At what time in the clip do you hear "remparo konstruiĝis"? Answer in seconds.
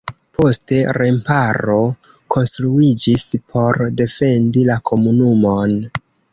0.97-3.29